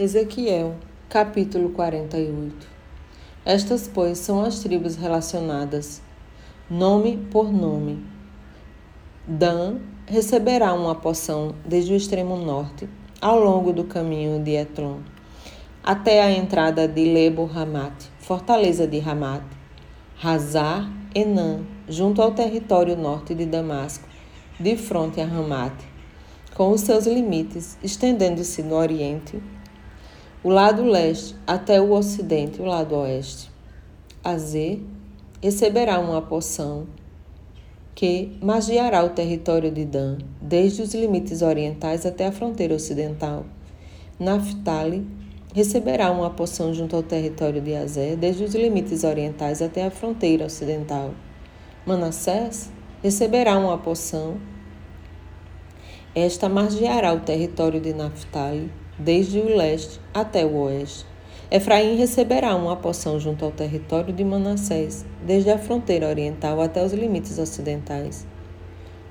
Ezequiel, 0.00 0.76
capítulo 1.08 1.70
48 1.70 2.68
Estas, 3.44 3.90
pois, 3.92 4.18
são 4.18 4.44
as 4.44 4.60
tribos 4.60 4.94
relacionadas, 4.94 6.00
nome 6.70 7.16
por 7.32 7.52
nome. 7.52 8.06
Dan 9.26 9.78
receberá 10.06 10.72
uma 10.72 10.94
porção 10.94 11.52
desde 11.66 11.92
o 11.92 11.96
extremo 11.96 12.36
norte, 12.36 12.88
ao 13.20 13.40
longo 13.40 13.72
do 13.72 13.82
caminho 13.82 14.40
de 14.40 14.52
Etlon, 14.52 14.98
até 15.82 16.22
a 16.22 16.30
entrada 16.30 16.86
de 16.86 17.04
Lebo 17.04 17.50
Hamat, 17.52 18.04
fortaleza 18.20 18.86
de 18.86 19.00
Hamat, 19.00 19.42
Hazar 20.22 20.88
Enan, 21.12 21.64
junto 21.88 22.22
ao 22.22 22.30
território 22.30 22.96
norte 22.96 23.34
de 23.34 23.46
Damasco, 23.46 24.08
de 24.60 24.76
frente 24.76 25.20
a 25.20 25.24
Hamat, 25.24 25.74
com 26.54 26.70
os 26.70 26.82
seus 26.82 27.04
limites 27.04 27.76
estendendo-se 27.82 28.62
no 28.62 28.76
oriente 28.76 29.42
o 30.42 30.50
lado 30.50 30.84
leste 30.84 31.34
até 31.46 31.80
o 31.80 31.90
ocidente, 31.92 32.62
o 32.62 32.64
lado 32.64 32.94
oeste. 32.94 33.50
Azê 34.22 34.78
receberá 35.42 35.98
uma 35.98 36.22
porção 36.22 36.86
que 37.94 38.38
magiará 38.40 39.04
o 39.04 39.08
território 39.08 39.72
de 39.72 39.84
Dan, 39.84 40.18
desde 40.40 40.82
os 40.82 40.94
limites 40.94 41.42
orientais 41.42 42.06
até 42.06 42.26
a 42.26 42.32
fronteira 42.32 42.74
ocidental. 42.74 43.44
Naphtali 44.20 45.04
receberá 45.52 46.10
uma 46.12 46.30
porção 46.30 46.72
junto 46.72 46.94
ao 46.94 47.02
território 47.02 47.60
de 47.60 47.74
Azé, 47.74 48.14
desde 48.14 48.44
os 48.44 48.54
limites 48.54 49.02
orientais 49.02 49.60
até 49.60 49.84
a 49.84 49.90
fronteira 49.90 50.46
ocidental. 50.46 51.12
Manassés 51.84 52.70
receberá 53.02 53.58
uma 53.58 53.76
porção. 53.78 54.36
Esta 56.14 56.48
margeará 56.48 57.12
o 57.12 57.20
território 57.20 57.80
de 57.80 57.92
Naphtali, 57.92 58.70
desde 58.98 59.38
o 59.38 59.56
leste 59.56 60.00
até 60.12 60.44
o 60.44 60.54
oeste. 60.62 61.06
Efraim 61.50 61.96
receberá 61.96 62.54
uma 62.54 62.76
porção 62.76 63.18
junto 63.18 63.44
ao 63.44 63.50
território 63.50 64.12
de 64.12 64.22
Manassés, 64.24 65.06
desde 65.26 65.50
a 65.50 65.56
fronteira 65.56 66.08
oriental 66.08 66.60
até 66.60 66.84
os 66.84 66.92
limites 66.92 67.38
ocidentais. 67.38 68.26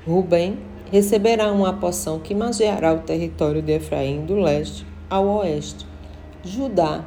Rubem 0.06 0.60
receberá 0.92 1.52
uma 1.52 1.74
porção 1.74 2.20
que 2.20 2.36
margeará 2.36 2.94
o 2.94 3.00
território 3.00 3.62
de 3.62 3.74
Efraim 3.74 4.26
do 4.26 4.36
leste 4.36 4.86
ao 5.10 5.28
oeste. 5.40 5.86
Judá 6.44 7.06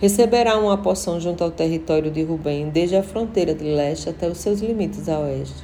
receberá 0.00 0.56
uma 0.56 0.78
porção 0.78 1.20
junto 1.20 1.44
ao 1.44 1.50
território 1.50 2.10
de 2.10 2.22
Rubem, 2.22 2.70
desde 2.70 2.96
a 2.96 3.02
fronteira 3.02 3.54
de 3.54 3.64
leste 3.64 4.08
até 4.08 4.26
os 4.28 4.38
seus 4.38 4.60
limites 4.60 5.08
a 5.08 5.18
oeste. 5.18 5.62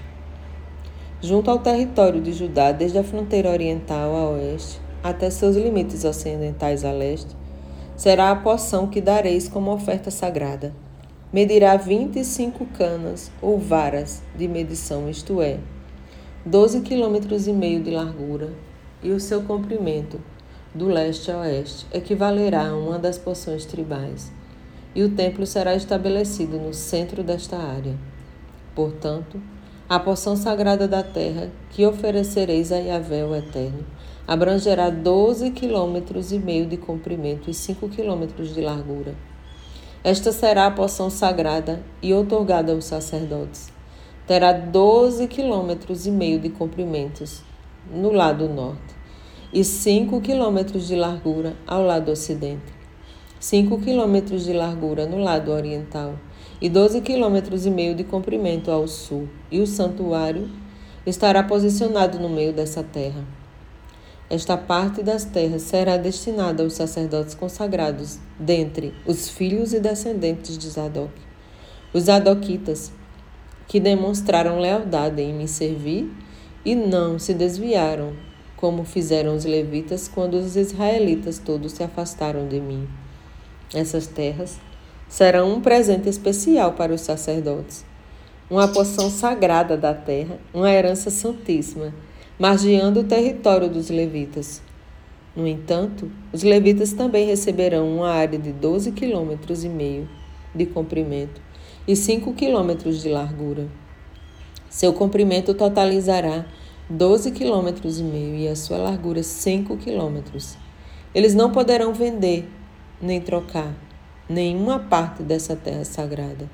Junto 1.23 1.51
ao 1.51 1.59
território 1.59 2.21
de 2.21 2.35
Judá, 2.35 2.71
desde 2.71 2.99
a 2.99 3.03
fronteira 3.03 3.51
oriental 3.51 4.15
a 4.15 4.31
oeste, 4.33 4.79
até 5.09 5.31
seus 5.31 5.57
limites 5.57 6.05
ocidentais 6.05 6.85
a 6.85 6.93
leste, 6.93 7.35
será 7.97 8.31
a 8.31 8.37
porção 8.37 8.87
que 8.87 9.01
dareis 9.01 9.49
como 9.49 9.73
oferta 9.73 10.11
sagrada. 10.11 10.73
Medirá 11.33 11.77
vinte 11.77 12.21
e 12.21 12.25
cinco 12.25 12.67
canas 12.67 13.31
ou 13.43 13.59
varas 13.59 14.23
de 14.37 14.47
medição, 14.47 15.11
isto 15.11 15.43
é, 15.43 15.59
doze 16.45 16.81
quilômetros 16.81 17.47
e 17.47 17.53
meio 17.53 17.83
de 17.83 17.91
largura, 17.91 18.51
e 19.03 19.11
o 19.11 19.21
seu 19.21 19.43
comprimento, 19.43 20.21
do 20.75 20.87
leste 20.87 21.31
a 21.31 21.39
oeste, 21.39 21.87
equivalerá 21.93 22.69
a 22.69 22.77
uma 22.77 22.99
das 22.99 23.19
porções 23.19 23.65
tribais, 23.65 24.31
e 24.95 25.03
o 25.03 25.11
templo 25.11 25.45
será 25.47 25.75
estabelecido 25.75 26.59
no 26.59 26.73
centro 26.73 27.23
desta 27.23 27.57
área. 27.57 27.95
Portanto, 28.75 29.41
a 29.89 29.99
porção 29.99 30.37
sagrada 30.37 30.89
da 30.89 31.03
terra 31.03 31.51
que 31.71 31.87
oferecereis 31.87 32.73
a 32.73 32.77
Yahvé 32.77 33.25
o 33.25 33.35
Eterno 33.35 33.85
abrangerá 34.27 34.91
12 34.91 35.51
quilômetros 35.53 36.33
e 36.33 36.39
meio 36.39 36.67
de 36.67 36.77
comprimento 36.77 37.49
e 37.49 37.55
5 37.55 37.89
quilômetros 37.89 38.53
de 38.55 38.61
largura. 38.61 39.15
Esta 40.03 40.33
será 40.33 40.67
a 40.67 40.71
porção 40.71 41.09
sagrada 41.11 41.83
e 42.03 42.13
otorgada 42.13 42.73
aos 42.73 42.85
sacerdotes. 42.85 43.73
Terá 44.27 44.53
12 44.53 45.29
quilômetros 45.29 46.07
e 46.07 46.11
meio 46.11 46.41
de 46.41 46.51
comprimentos 46.51 47.43
no 47.91 48.13
lado 48.13 48.49
norte 48.49 48.97
e 49.53 49.63
5 49.63 50.21
quilômetros 50.21 50.89
de 50.89 50.97
largura 50.97 51.55
ao 51.67 51.83
lado 51.83 52.11
ocidente, 52.11 52.75
5 53.39 53.79
quilômetros 53.79 54.45
de 54.45 54.53
largura 54.53 55.07
no 55.07 55.19
lado 55.19 55.53
oriental 55.53 56.15
e 56.61 56.69
12 56.69 57.01
quilômetros 57.03 57.65
e 57.65 57.71
meio 57.71 57.95
de 57.95 58.03
comprimento 58.03 58.71
ao 58.71 58.89
sul, 58.89 59.29
e 59.51 59.61
o 59.61 59.67
santuário 59.67 60.49
estará 61.07 61.43
posicionado 61.43 62.19
no 62.19 62.29
meio 62.29 62.53
dessa 62.53 62.83
terra. 62.83 63.25
Esta 64.29 64.57
parte 64.57 65.05
das 65.05 65.25
terras 65.25 65.63
será 65.63 65.97
destinada 65.97 66.65
aos 66.65 66.73
sacerdotes 66.73 67.33
consagrados, 67.33 68.19
dentre 68.39 68.93
os 69.07 69.29
filhos 69.29 69.73
e 69.73 69.79
descendentes 69.79 70.59
de 70.59 70.69
Zadok. 70.69 71.13
Os 71.95 72.05
Zadoquitas, 72.05 72.91
que 73.69 73.79
demonstraram 73.79 74.59
lealdade 74.59 75.23
em 75.23 75.33
me 75.33 75.47
servir 75.47 76.13
e 76.65 76.75
não 76.75 77.21
se 77.21 77.35
desviaram, 77.35 78.15
como 78.57 78.85
fizeram 78.85 79.37
os 79.37 79.45
levitas 79.45 80.09
quando 80.09 80.35
os 80.35 80.57
israelitas 80.57 81.39
todos 81.39 81.73
se 81.73 81.85
afastaram 81.85 82.49
de 82.49 82.61
mim. 82.61 82.89
Essas 83.73 84.09
terras 84.09 84.59
serão 85.09 85.53
um 85.53 85.61
presente 85.61 86.09
especial 86.09 86.73
para 86.73 86.93
os 86.93 87.03
sacerdotes, 87.03 87.85
uma 88.51 88.67
porção 88.67 89.09
sagrada 89.09 89.77
da 89.77 89.95
terra, 89.95 90.37
uma 90.53 90.71
herança 90.71 91.11
santíssima 91.11 91.95
margeando 92.39 93.01
o 93.01 93.05
território 93.05 93.69
dos 93.69 93.89
levitas. 93.89 94.61
No 95.35 95.47
entanto, 95.47 96.11
os 96.33 96.43
levitas 96.43 96.93
também 96.93 97.27
receberão 97.27 97.89
uma 97.97 98.11
área 98.11 98.39
de 98.39 98.53
12 98.53 98.93
quilômetros 98.93 99.65
e 99.65 99.69
meio 99.71 100.07
de 100.55 100.67
comprimento 100.67 101.41
e 101.89 101.97
5 101.97 102.35
quilômetros 102.35 103.01
de 103.01 103.09
largura. 103.09 103.67
Seu 104.69 104.93
comprimento 104.93 105.55
totalizará 105.55 106.45
12 106.91 107.31
quilômetros 107.31 107.99
e 107.99 108.03
meio 108.03 108.35
e 108.35 108.49
a 108.49 108.57
sua 108.57 108.77
largura 108.77 109.23
5 109.23 109.77
quilômetros. 109.79 110.59
Eles 111.15 111.35
não 111.35 111.51
poderão 111.51 111.95
vender 111.95 112.47
nem 113.01 113.19
trocar 113.19 113.75
nenhuma 114.29 114.79
parte 114.79 115.23
dessa 115.23 115.57
terra 115.57 115.85
sagrada, 115.87 116.51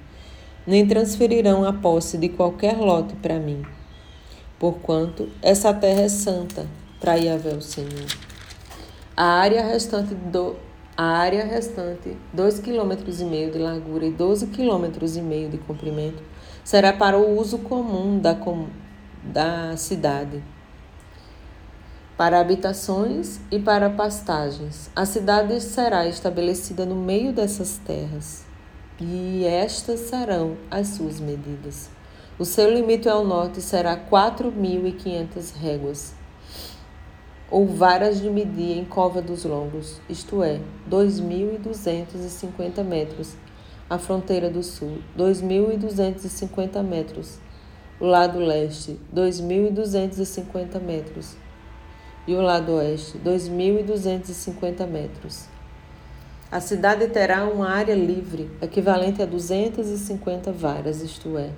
nem 0.65 0.87
transferirão 0.87 1.65
a 1.65 1.73
posse 1.73 2.17
de 2.17 2.29
qualquer 2.29 2.77
lote 2.77 3.15
para 3.17 3.41
mim 3.41 3.63
porquanto 4.63 5.29
essa 5.43 5.75
terra 5.75 6.03
é 6.03 6.09
santa 6.09 6.69
para 7.01 7.17
Yahvé 7.17 7.55
o 7.55 7.61
Senhor. 7.61 8.07
A 9.17 9.25
área 9.25 9.61
restante 9.61 10.15
do 10.15 10.55
a 10.97 11.05
área 11.05 11.45
restante, 11.45 12.17
2,5 12.37 12.63
km 12.63 13.51
de 13.51 13.59
largura 13.59 14.05
e 14.05 14.13
12 14.13 14.47
km 14.49 15.05
de 15.51 15.59
comprimento, 15.59 16.23
será 16.63 16.93
para 16.93 17.19
o 17.19 17.41
uso 17.41 17.59
comum 17.59 18.21
da, 18.21 18.39
da 19.25 19.77
cidade, 19.77 20.45
para 22.17 22.39
habitações 22.39 23.41
e 23.51 23.59
para 23.59 23.91
pastagens. 23.91 24.91
A 24.95 25.05
cidade 25.05 25.61
será 25.61 26.07
estabelecida 26.07 26.87
no 26.87 26.95
meio 26.95 27.33
dessas 27.33 27.79
terras, 27.79 28.45
e 29.01 29.45
estas 29.45 30.01
serão 30.01 30.57
as 30.71 30.89
suas 30.89 31.19
medidas. 31.19 31.91
O 32.39 32.47
seu 32.47 32.73
limite 32.73 33.11
ao 33.11 33.27
norte 33.27 33.61
será 33.61 33.95
4.500 33.95 35.55
réguas, 35.55 36.15
ou 37.51 37.67
varas 37.67 38.23
de 38.23 38.31
medir 38.31 38.79
em 38.79 38.87
cova 38.87 39.21
dos 39.21 39.45
longos, 39.45 40.01
isto 40.09 40.43
é, 40.43 40.59
2.250 40.91 42.83
metros, 42.83 43.37
a 43.89 43.99
fronteira 43.99 44.49
do 44.49 44.63
sul, 44.63 44.97
2.250 45.17 46.83
metros, 46.83 47.39
o 48.01 48.07
lado 48.07 48.39
leste, 48.39 48.99
2.250 49.15 50.81
metros, 50.81 51.37
e 52.27 52.35
o 52.35 52.41
lado 52.41 52.73
oeste, 52.73 53.19
2.250 53.19 54.87
metros. 54.87 55.49
A 56.51 56.61
cidade 56.61 57.09
terá 57.09 57.45
uma 57.45 57.69
área 57.69 57.95
livre, 57.95 58.51
equivalente 58.63 59.21
a 59.21 59.27
250 59.27 60.51
varas, 60.51 61.03
isto 61.03 61.37
é, 61.37 61.51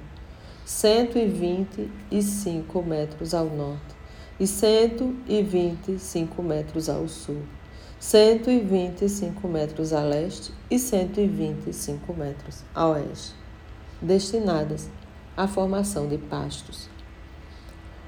125 0.65 2.83
metros 2.83 3.35
ao 3.35 3.47
norte 3.47 3.95
e 4.41 4.47
125 4.47 6.43
metros 6.43 6.89
ao 6.89 7.07
sul, 7.07 7.43
125 8.01 9.47
metros 9.47 9.93
a 9.93 10.03
leste 10.03 10.55
e 10.71 10.79
125 10.79 12.15
metros 12.15 12.65
a 12.75 12.89
oeste, 12.89 13.35
destinadas 14.01 14.89
à 15.37 15.47
formação 15.47 16.09
de 16.09 16.17
pastos. 16.17 16.89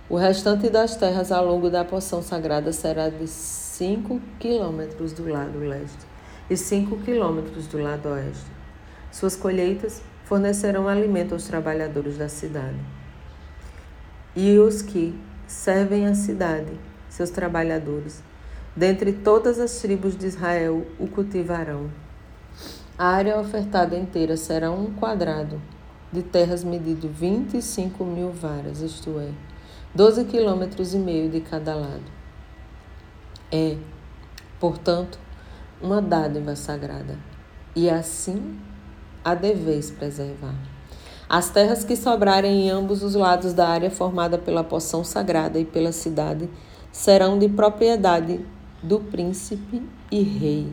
O 0.09 0.17
restante 0.17 0.71
das 0.71 0.97
terras 0.97 1.31
ao 1.31 1.45
longo 1.45 1.69
da 1.69 1.85
porção 1.85 2.23
sagrada 2.23 2.73
será 2.73 3.11
de 3.11 3.27
5 3.27 4.19
quilômetros 4.39 5.13
do 5.13 5.29
lado 5.29 5.59
leste 5.59 6.07
e 6.49 6.57
5 6.57 6.99
quilômetros 6.99 7.67
do 7.67 7.79
lado 7.79 8.09
oeste. 8.09 8.47
Suas 9.13 9.37
colheitas 9.37 10.01
fornecerão 10.27 10.87
alimento 10.87 11.33
aos 11.33 11.49
trabalhadores 11.49 12.19
da 12.19 12.29
cidade. 12.29 12.79
E 14.37 14.59
os 14.59 14.83
que 14.83 15.19
servem 15.47 16.07
a 16.07 16.15
cidade, 16.15 16.73
seus 17.09 17.31
trabalhadores, 17.31 18.23
Dentre 18.77 19.11
todas 19.11 19.59
as 19.59 19.79
tribos 19.79 20.19
de 20.19 20.27
Israel 20.27 20.87
o 21.01 21.09
cultivarão. 21.09 21.91
A 22.99 23.07
área 23.07 23.41
ofertada 23.41 23.97
inteira 23.97 24.37
será 24.37 24.71
um 24.71 24.93
quadrado 24.93 25.63
de 26.13 26.23
terras 26.23 26.63
medido 26.63 27.09
25 27.09 28.05
mil 28.05 28.31
varas, 28.31 28.83
isto 28.83 29.19
é, 29.19 29.31
12 29.95 30.27
quilômetros 30.27 30.93
e 30.93 30.99
meio 30.99 31.31
de 31.31 31.41
cada 31.41 31.75
lado. 31.75 32.05
É, 33.51 33.79
portanto, 34.61 35.19
uma 35.81 36.03
dádiva 36.03 36.55
sagrada, 36.55 37.19
e 37.75 37.89
assim 37.89 38.59
a 39.27 39.35
deveis 39.35 39.91
preservar. 39.91 40.55
As 41.29 41.51
terras 41.51 41.83
que 41.83 41.97
sobrarem 41.97 42.69
em 42.69 42.71
ambos 42.71 43.03
os 43.03 43.17
lados 43.17 43.53
da 43.53 43.69
área 43.69 43.91
formada 43.91 44.39
pela 44.39 44.63
poção 44.63 45.03
sagrada 45.03 45.59
e 45.59 45.65
pela 45.65 45.91
cidade 45.91 46.49
serão 46.93 47.37
de 47.37 47.49
propriedade 47.49 48.47
do 48.81 49.01
príncipe 49.01 49.83
e 50.13 50.23
rei. 50.23 50.73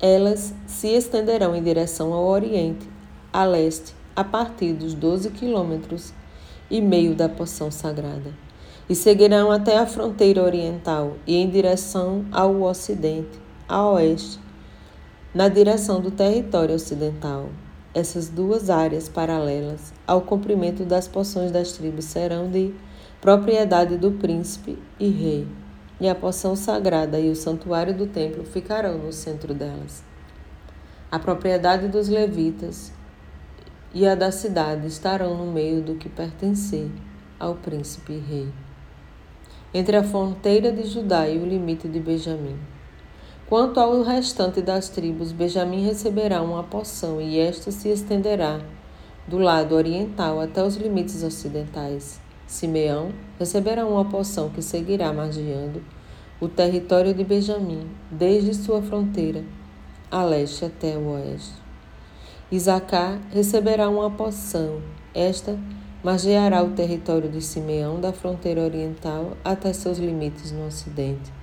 Elas 0.00 0.54
se 0.66 0.88
estenderão 0.88 1.54
em 1.54 1.62
direção 1.62 2.14
ao 2.14 2.24
oriente, 2.24 2.88
a 3.30 3.44
leste, 3.44 3.94
a 4.16 4.24
partir 4.24 4.72
dos 4.72 4.94
12 4.94 5.32
quilômetros 5.32 6.14
e 6.70 6.80
meio 6.80 7.14
da 7.14 7.28
poção 7.28 7.70
sagrada, 7.70 8.32
e 8.88 8.94
seguirão 8.94 9.52
até 9.52 9.76
a 9.76 9.84
fronteira 9.84 10.42
oriental 10.42 11.18
e 11.26 11.36
em 11.36 11.50
direção 11.50 12.24
ao 12.32 12.62
ocidente, 12.62 13.38
a 13.68 13.86
oeste, 13.90 14.40
na 15.34 15.48
direção 15.48 15.98
do 16.00 16.10
território 16.10 16.74
ocidental. 16.74 17.48
Essas 17.94 18.28
duas 18.28 18.68
áreas 18.68 19.08
paralelas 19.08 19.92
ao 20.06 20.20
comprimento 20.20 20.84
das 20.84 21.08
poções 21.08 21.50
das 21.50 21.72
tribos 21.72 22.04
serão 22.04 22.50
de 22.50 22.74
propriedade 23.20 23.96
do 23.96 24.12
príncipe 24.12 24.78
e 24.98 25.08
rei, 25.08 25.46
e 26.00 26.08
a 26.08 26.14
poção 26.14 26.54
sagrada 26.54 27.18
e 27.18 27.30
o 27.30 27.36
santuário 27.36 27.94
do 27.94 28.06
templo 28.06 28.44
ficarão 28.44 28.98
no 28.98 29.12
centro 29.12 29.54
delas. 29.54 30.02
A 31.10 31.18
propriedade 31.18 31.88
dos 31.88 32.08
levitas 32.08 32.92
e 33.94 34.06
a 34.06 34.14
da 34.14 34.30
cidade 34.30 34.86
estarão 34.86 35.36
no 35.36 35.50
meio 35.50 35.82
do 35.82 35.94
que 35.94 36.08
pertencer 36.08 36.90
ao 37.38 37.54
príncipe 37.54 38.12
e 38.12 38.18
rei, 38.18 38.48
entre 39.72 39.96
a 39.96 40.02
fronteira 40.02 40.70
de 40.72 40.84
Judá 40.84 41.28
e 41.28 41.38
o 41.38 41.46
limite 41.46 41.88
de 41.88 42.00
Benjamim. 42.00 42.58
Quanto 43.52 43.78
ao 43.78 44.00
restante 44.00 44.62
das 44.62 44.88
tribos, 44.88 45.30
Benjamim 45.30 45.84
receberá 45.84 46.40
uma 46.40 46.62
porção 46.62 47.20
e 47.20 47.38
esta 47.38 47.70
se 47.70 47.90
estenderá 47.90 48.58
do 49.28 49.36
lado 49.36 49.74
oriental 49.74 50.40
até 50.40 50.64
os 50.64 50.76
limites 50.76 51.22
ocidentais. 51.22 52.18
Simeão 52.46 53.12
receberá 53.38 53.84
uma 53.84 54.06
porção 54.06 54.48
que 54.48 54.62
seguirá 54.62 55.12
margeando 55.12 55.84
o 56.40 56.48
território 56.48 57.12
de 57.12 57.22
Benjamim, 57.24 57.90
desde 58.10 58.54
sua 58.54 58.80
fronteira 58.80 59.44
a 60.10 60.24
leste 60.24 60.64
até 60.64 60.96
o 60.96 61.10
oeste. 61.10 61.52
Isacar 62.50 63.20
receberá 63.30 63.90
uma 63.90 64.10
porção, 64.10 64.80
esta 65.14 65.58
margeará 66.02 66.64
o 66.64 66.70
território 66.70 67.28
de 67.28 67.42
Simeão 67.42 68.00
da 68.00 68.14
fronteira 68.14 68.62
oriental 68.62 69.36
até 69.44 69.74
seus 69.74 69.98
limites 69.98 70.52
no 70.52 70.66
ocidente. 70.66 71.41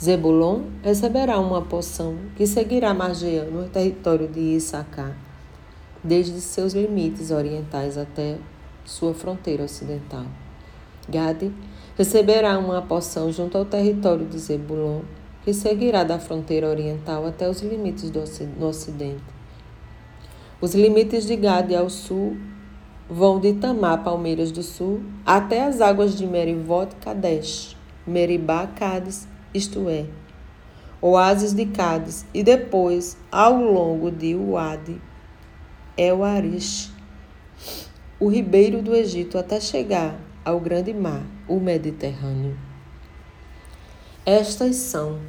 Zebulon 0.00 0.62
receberá 0.82 1.38
uma 1.38 1.62
porção 1.62 2.16
que 2.36 2.46
seguirá 2.46 2.92
margeando 2.92 3.60
o 3.60 3.68
território 3.68 4.26
de 4.26 4.40
Issacar, 4.40 5.16
desde 6.02 6.40
seus 6.40 6.74
limites 6.74 7.30
orientais 7.30 7.96
até 7.96 8.36
sua 8.84 9.14
fronteira 9.14 9.62
ocidental. 9.62 10.24
Gade 11.08 11.52
receberá 11.96 12.58
uma 12.58 12.82
porção 12.82 13.30
junto 13.30 13.56
ao 13.56 13.64
território 13.64 14.26
de 14.26 14.36
Zebulon, 14.36 15.02
que 15.44 15.54
seguirá 15.54 16.02
da 16.02 16.18
fronteira 16.18 16.68
oriental 16.68 17.24
até 17.26 17.48
os 17.48 17.62
limites 17.62 18.10
do 18.10 18.20
ocidente. 18.66 19.22
Os 20.60 20.74
limites 20.74 21.24
de 21.24 21.36
Gade 21.36 21.74
ao 21.74 21.88
sul 21.88 22.36
vão 23.08 23.38
de 23.38 23.52
Tamar, 23.52 24.02
Palmeiras 24.02 24.50
do 24.50 24.62
Sul, 24.62 25.02
até 25.24 25.64
as 25.64 25.80
águas 25.80 26.16
de 26.16 26.26
Merivot 26.26 26.88
Kadesh, 27.00 27.76
Meribá, 28.06 28.66
Cádiz 28.66 29.28
isto 29.54 29.88
é, 29.88 30.06
oásis 31.00 31.52
de 31.52 31.64
Cádiz, 31.66 32.26
e 32.34 32.42
depois, 32.42 33.16
ao 33.30 33.54
longo 33.54 34.10
de 34.10 34.34
Uade, 34.34 35.00
El 35.96 36.24
Arish, 36.24 36.92
o 38.18 38.28
ribeiro 38.28 38.82
do 38.82 38.94
Egito, 38.94 39.38
até 39.38 39.60
chegar 39.60 40.18
ao 40.44 40.58
grande 40.58 40.92
mar, 40.92 41.22
o 41.46 41.60
Mediterrâneo. 41.60 42.58
Estas 44.26 44.76
são, 44.76 45.20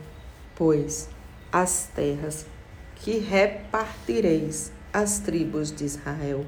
pois, 0.55 1.07
as 1.51 1.89
terras 1.93 2.47
que 2.95 3.19
repartireis 3.19 4.71
às 4.91 5.19
tribos 5.19 5.71
de 5.71 5.85
Israel 5.85 6.45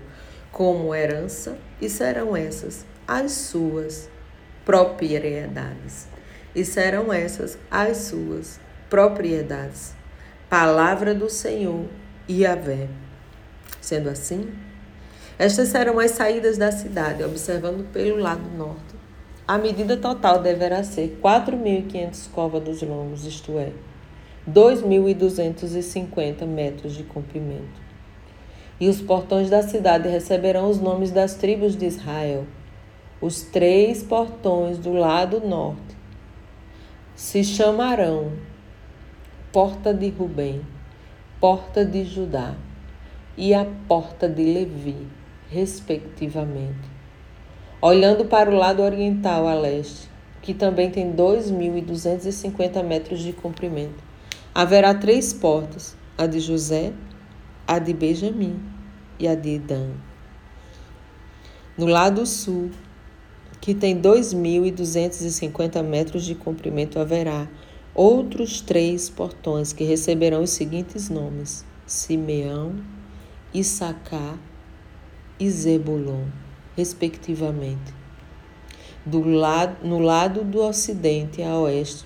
como 0.52 0.96
herança, 0.96 1.60
e 1.80 1.88
serão 1.88 2.36
essas 2.36 2.86
as 3.08 3.34
suas 3.34 4.10
propriedades 4.66 6.08
e 6.58 6.66
serão 6.66 7.14
essas 7.14 7.58
as 7.70 7.98
suas 7.98 8.60
propriedades. 8.90 9.94
Palavra 10.50 11.14
do 11.14 11.30
Senhor, 11.30 11.86
Yahvé. 12.28 12.88
Sendo 13.80 14.10
assim, 14.10 14.50
estas 15.38 15.68
serão 15.68 16.00
as 16.00 16.10
saídas 16.12 16.58
da 16.58 16.72
cidade, 16.72 17.24
observando 17.24 17.88
pelo 17.94 18.18
lado 18.18 18.50
norte. 18.58 18.98
A 19.48 19.60
medida 19.60 19.98
total 19.98 20.42
deverá 20.42 20.84
ser 20.84 21.20
4.500 21.22 22.32
côvados 22.32 22.82
longos, 22.82 23.24
isto 23.24 23.60
é, 23.60 23.72
2.250 24.50 26.44
metros 26.44 26.96
de 26.96 27.04
comprimento. 27.04 27.86
E 28.80 28.90
os 28.90 29.00
portões 29.00 29.52
da 29.52 29.62
cidade 29.62 30.10
receberão 30.10 30.72
os 30.72 30.80
nomes 30.80 31.12
das 31.12 31.36
tribos 31.36 31.76
de 31.76 31.86
Israel. 31.86 32.48
Os 33.22 33.44
três 33.44 34.02
portões 34.02 34.80
do 34.80 34.94
lado 34.94 35.40
norte 35.40 35.97
se 37.18 37.44
chamarão 37.44 38.32
Porta 39.52 39.92
de 39.92 40.08
Rubem, 40.10 40.62
Porta 41.42 41.84
de 41.84 42.06
Judá 42.06 42.54
e 43.36 43.56
a 43.56 43.66
Porta 43.88 44.30
de 44.30 44.44
Levi, 44.44 45.08
respectivamente. 45.50 46.88
Olhando 47.82 48.26
para 48.26 48.52
o 48.52 48.54
lado 48.54 48.84
oriental 48.84 49.48
a 49.48 49.56
leste, 49.56 50.08
que 50.44 50.54
também 50.54 50.92
tem 50.92 51.12
2.250 51.12 52.84
metros 52.84 53.22
de 53.22 53.34
comprimento, 53.34 54.04
haverá 54.54 54.94
três 54.94 55.34
portas: 55.34 55.98
a 56.16 56.28
de 56.28 56.40
José, 56.40 56.94
a 57.66 57.80
de 57.80 57.96
Benjamim 57.96 58.62
e 59.18 59.28
a 59.28 59.34
de 59.34 59.56
Edã. 59.56 59.90
No 61.76 61.88
lado 61.88 62.28
sul, 62.28 62.70
que 63.62 63.74
tem 63.74 64.00
2.250 64.00 65.84
metros 65.84 66.26
de 66.26 66.36
comprimento, 66.36 67.00
haverá 67.00 67.48
outros 67.94 68.62
três 68.62 69.10
portões 69.10 69.74
que 69.74 69.84
receberão 69.84 70.44
os 70.44 70.52
seguintes 70.52 71.10
nomes: 71.10 71.66
Simeão, 71.86 72.76
Issacar 73.54 74.38
e 75.40 75.50
Zebulon, 75.50 76.26
respectivamente. 76.76 77.96
Do 79.06 79.24
lado, 79.24 79.88
no 79.88 80.00
lado 80.00 80.44
do 80.44 80.62
ocidente 80.62 81.42
a 81.42 81.58
oeste, 81.58 82.06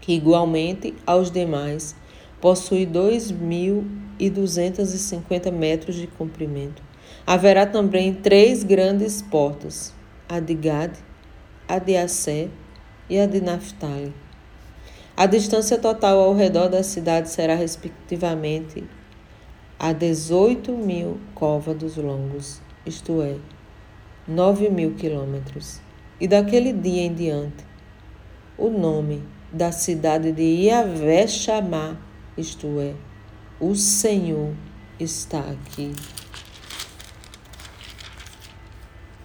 que 0.00 0.12
igualmente 0.12 0.94
aos 1.06 1.30
demais 1.30 1.96
possui 2.40 2.86
2.250 2.86 5.52
metros 5.52 5.96
de 5.96 6.06
comprimento. 6.06 6.82
Haverá 7.26 7.66
também 7.66 8.14
três 8.14 8.62
grandes 8.64 9.20
portas, 9.22 9.94
a 10.30 10.38
de 10.38 10.54
Gad, 10.54 10.92
a 11.66 11.80
de 11.80 11.96
Assé 11.96 12.48
e 13.08 13.18
a 13.18 13.26
de 13.26 13.40
Naphtali. 13.40 14.14
A 15.16 15.26
distância 15.26 15.76
total 15.76 16.20
ao 16.20 16.36
redor 16.36 16.68
da 16.68 16.84
cidade 16.84 17.28
será, 17.28 17.56
respectivamente, 17.56 18.84
a 19.76 19.92
18 19.92 20.70
mil 20.70 21.18
côvados 21.34 21.96
longos, 21.96 22.62
isto 22.86 23.20
é, 23.20 23.34
9 24.28 24.70
mil 24.70 24.94
quilômetros. 24.94 25.80
E 26.20 26.28
daquele 26.28 26.72
dia 26.72 27.02
em 27.02 27.12
diante, 27.12 27.64
o 28.56 28.70
nome 28.70 29.24
da 29.52 29.72
cidade 29.72 30.30
de 30.30 30.44
Iavé 30.44 31.26
Shamá, 31.26 31.96
isto 32.38 32.78
é, 32.78 32.94
o 33.58 33.74
Senhor 33.74 34.54
está 35.00 35.40
aqui. 35.40 35.90